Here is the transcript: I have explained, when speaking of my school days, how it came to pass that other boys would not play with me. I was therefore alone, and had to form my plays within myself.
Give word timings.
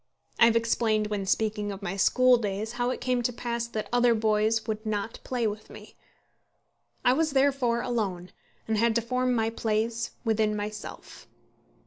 I 0.39 0.45
have 0.45 0.55
explained, 0.55 1.11
when 1.11 1.27
speaking 1.27 1.71
of 1.71 1.83
my 1.83 1.95
school 1.95 2.37
days, 2.37 2.71
how 2.71 2.89
it 2.89 2.99
came 2.99 3.21
to 3.21 3.31
pass 3.31 3.67
that 3.67 3.87
other 3.93 4.15
boys 4.15 4.65
would 4.65 4.83
not 4.83 5.19
play 5.23 5.45
with 5.45 5.69
me. 5.69 5.95
I 7.05 7.13
was 7.13 7.33
therefore 7.33 7.83
alone, 7.83 8.31
and 8.67 8.79
had 8.79 8.95
to 8.95 9.01
form 9.03 9.31
my 9.31 9.51
plays 9.51 10.09
within 10.25 10.55
myself. 10.55 11.27